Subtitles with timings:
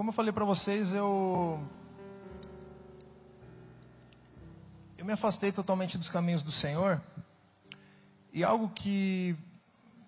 [0.00, 1.62] como eu falei para vocês, eu
[4.96, 7.02] eu me afastei totalmente dos caminhos do Senhor.
[8.32, 9.36] E algo que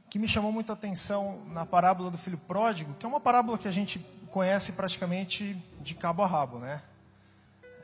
[0.09, 3.69] que me chamou muita atenção na parábola do filho pródigo, que é uma parábola que
[3.69, 3.99] a gente
[4.31, 6.83] conhece praticamente de cabo a rabo, né?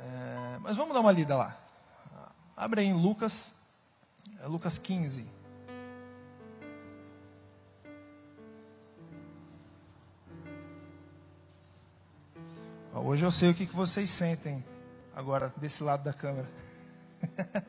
[0.00, 1.59] É, mas vamos dar uma lida lá.
[2.56, 3.54] Abre aí em Lucas,
[4.43, 5.26] é Lucas 15.
[13.11, 14.62] Hoje eu sei o que, que vocês sentem
[15.17, 16.46] agora desse lado da câmera.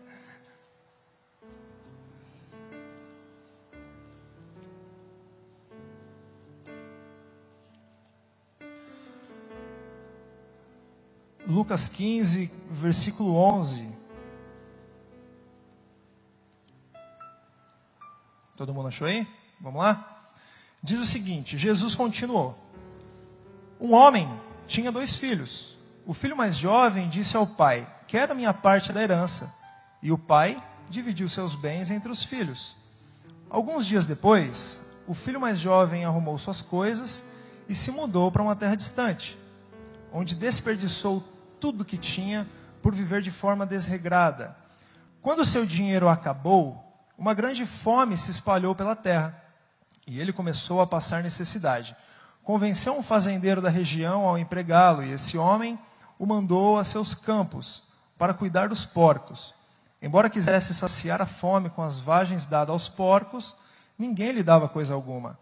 [11.47, 13.95] Lucas 15, versículo 11.
[18.57, 19.25] Todo mundo achou aí?
[19.61, 20.33] Vamos lá?
[20.83, 22.59] Diz o seguinte: Jesus continuou.
[23.79, 24.27] Um homem
[24.69, 25.75] tinha dois filhos.
[26.05, 29.53] O filho mais jovem disse ao pai: Quero a minha parte da herança.
[30.01, 32.77] E o pai dividiu seus bens entre os filhos.
[33.49, 37.23] Alguns dias depois, o filho mais jovem arrumou suas coisas
[37.67, 39.37] e se mudou para uma terra distante,
[40.13, 41.23] onde desperdiçou
[41.59, 42.47] tudo que tinha
[42.81, 44.55] por viver de forma desregrada.
[45.21, 46.81] Quando seu dinheiro acabou,
[47.17, 49.43] uma grande fome se espalhou pela terra
[50.07, 51.95] e ele começou a passar necessidade.
[52.49, 55.77] Convenceu um fazendeiro da região ao empregá-lo e esse homem
[56.17, 57.83] o mandou a seus campos
[58.17, 59.53] para cuidar dos porcos.
[60.01, 63.55] Embora quisesse saciar a fome com as vagens dadas aos porcos,
[63.95, 65.37] ninguém lhe dava coisa alguma.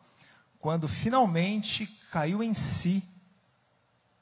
[0.60, 3.02] Quando finalmente caiu em si,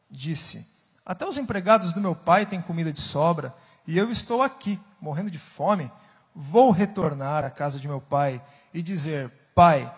[0.08, 0.64] disse:
[1.04, 3.52] até os empregados do meu pai têm comida de sobra,
[3.88, 5.92] e eu estou aqui, morrendo de fome.
[6.36, 8.40] Vou retornar à casa de meu pai
[8.72, 9.92] e dizer: Pai,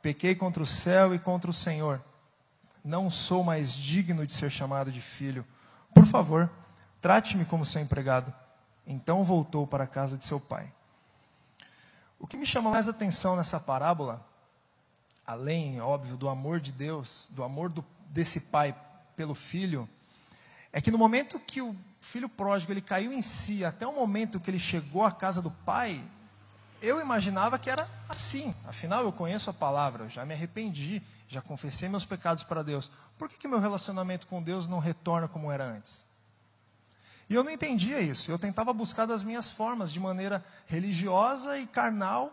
[0.00, 2.00] pequei contra o céu e contra o Senhor.
[2.84, 5.44] Não sou mais digno de ser chamado de filho.
[5.94, 6.50] Por favor,
[7.00, 8.32] trate-me como seu empregado.
[8.86, 10.72] Então voltou para a casa de seu pai.
[12.18, 14.26] O que me chama mais atenção nessa parábola,
[15.26, 18.74] além, óbvio, do amor de Deus, do amor do, desse pai
[19.14, 19.88] pelo filho,
[20.72, 24.40] é que no momento que o filho pródigo ele caiu em si, até o momento
[24.40, 26.02] que ele chegou à casa do pai,
[26.80, 28.54] eu imaginava que era assim.
[28.66, 32.90] Afinal, eu conheço a palavra, eu já me arrependi, já confessei meus pecados para Deus.
[33.18, 36.06] Por que, que meu relacionamento com Deus não retorna como era antes?
[37.28, 38.30] E eu não entendia isso.
[38.30, 42.32] Eu tentava buscar das minhas formas, de maneira religiosa e carnal,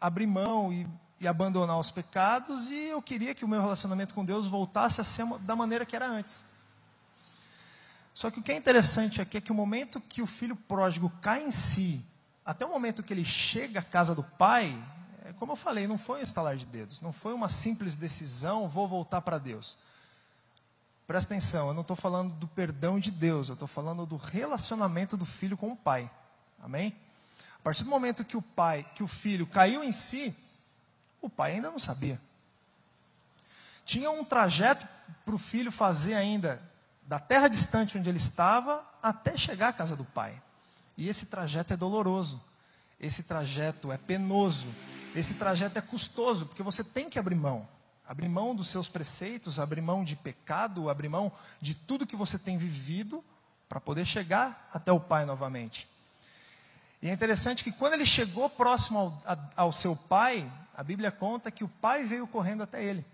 [0.00, 0.86] abrir mão e,
[1.20, 5.04] e abandonar os pecados, e eu queria que o meu relacionamento com Deus voltasse a
[5.04, 6.44] ser da maneira que era antes.
[8.14, 11.10] Só que o que é interessante aqui é que o momento que o filho pródigo
[11.20, 12.04] cai em si,
[12.44, 14.76] até o momento que ele chega à casa do pai,
[15.24, 18.68] é, como eu falei, não foi um estalar de dedos, não foi uma simples decisão,
[18.68, 19.78] vou voltar para Deus.
[21.06, 25.16] Presta atenção, eu não estou falando do perdão de Deus, eu estou falando do relacionamento
[25.16, 26.10] do filho com o pai.
[26.62, 26.94] Amém?
[27.58, 30.34] A partir do momento que o pai, que o filho caiu em si,
[31.20, 32.20] o pai ainda não sabia.
[33.84, 34.86] Tinha um trajeto
[35.24, 36.60] para o filho fazer ainda
[37.02, 40.40] da terra distante onde ele estava até chegar à casa do pai.
[40.96, 42.42] E esse trajeto é doloroso,
[43.00, 44.68] esse trajeto é penoso,
[45.14, 47.68] esse trajeto é custoso, porque você tem que abrir mão.
[48.06, 52.38] Abrir mão dos seus preceitos, abrir mão de pecado, abrir mão de tudo que você
[52.38, 53.24] tem vivido
[53.68, 55.88] para poder chegar até o pai novamente.
[57.00, 61.50] E é interessante que quando ele chegou próximo ao, ao seu pai, a Bíblia conta
[61.50, 63.04] que o pai veio correndo até ele.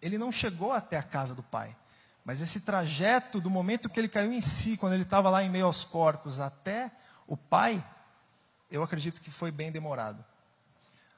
[0.00, 1.74] Ele não chegou até a casa do pai.
[2.28, 5.48] Mas esse trajeto, do momento que ele caiu em si, quando ele estava lá em
[5.48, 6.92] meio aos porcos, até
[7.26, 7.82] o pai,
[8.70, 10.22] eu acredito que foi bem demorado.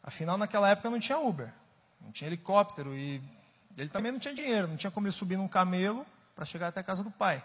[0.05, 1.53] Afinal, naquela época não tinha Uber,
[2.01, 3.21] não tinha helicóptero e
[3.77, 6.07] ele também não tinha dinheiro, não tinha como ele subir num camelo
[6.37, 7.43] para chegar até a casa do pai.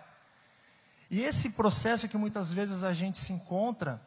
[1.10, 4.00] E esse processo que muitas vezes a gente se encontra,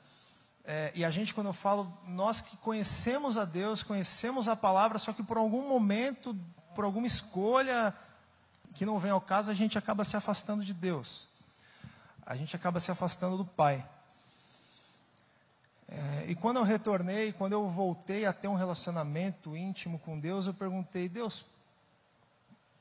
[0.64, 5.00] é, e a gente, quando eu falo, nós que conhecemos a Deus, conhecemos a palavra,
[5.00, 6.32] só que por algum momento,
[6.76, 7.92] por alguma escolha,
[8.78, 11.26] que não vem ao caso, a gente acaba se afastando de Deus.
[12.24, 13.84] A gente acaba se afastando do Pai.
[15.88, 20.46] É, e quando eu retornei, quando eu voltei a ter um relacionamento íntimo com Deus,
[20.46, 21.44] eu perguntei, Deus,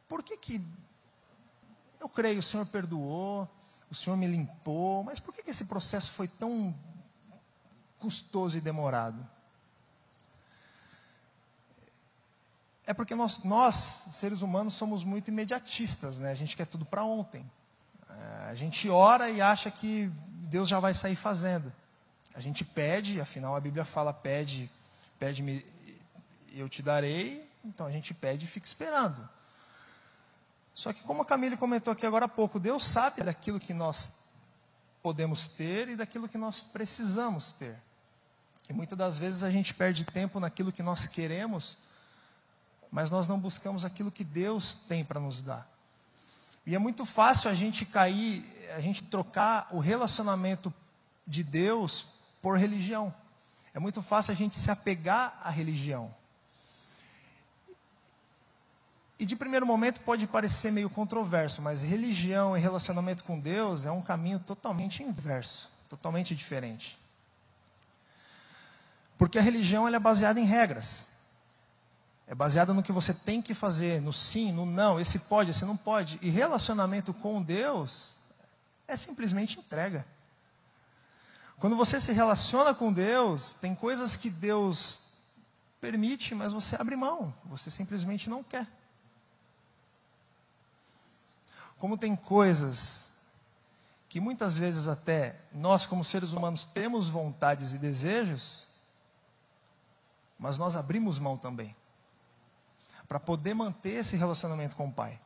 [0.08, 0.62] por que que
[2.00, 3.50] eu creio, o Senhor perdoou,
[3.90, 6.76] o Senhor me limpou, mas por que, que esse processo foi tão
[7.98, 9.28] custoso e demorado?
[12.88, 13.76] É porque nós, nós,
[14.12, 16.32] seres humanos, somos muito imediatistas, né?
[16.32, 17.46] A gente quer tudo para ontem.
[18.10, 20.10] É, a gente ora e acha que
[20.50, 21.72] Deus já vai sair fazendo.
[22.34, 24.72] A gente pede, afinal a Bíblia fala: pede,
[25.20, 25.66] pede-me
[26.54, 27.46] eu te darei.
[27.66, 29.28] Então a gente pede e fica esperando.
[30.74, 34.14] Só que, como a Camille comentou aqui agora há pouco, Deus sabe daquilo que nós
[35.04, 37.76] podemos ter e daquilo que nós precisamos ter.
[38.70, 41.78] E muitas das vezes a gente perde tempo naquilo que nós queremos,
[42.98, 45.70] mas nós não buscamos aquilo que Deus tem para nos dar.
[46.66, 48.44] E é muito fácil a gente cair,
[48.76, 50.74] a gente trocar o relacionamento
[51.28, 52.08] de Deus
[52.42, 53.14] por religião.
[53.72, 56.12] É muito fácil a gente se apegar à religião.
[59.20, 63.92] E de primeiro momento pode parecer meio controverso, mas religião e relacionamento com Deus é
[63.92, 66.98] um caminho totalmente inverso, totalmente diferente.
[69.20, 71.06] Porque a religião é baseada em regras.
[72.28, 75.64] É baseada no que você tem que fazer, no sim, no não, esse pode, esse
[75.64, 76.20] não pode.
[76.22, 78.16] E relacionamento com Deus
[78.88, 80.06] é simplesmente entrega.
[81.58, 85.06] Quando você se relaciona com Deus, tem coisas que Deus
[85.80, 88.68] permite, mas você abre mão, você simplesmente não quer.
[91.78, 93.12] Como tem coisas
[94.10, 98.68] que muitas vezes até nós, como seres humanos, temos vontades e desejos,
[100.40, 101.76] mas nós abrimos mão também,
[103.08, 105.20] para poder manter esse relacionamento com o Pai.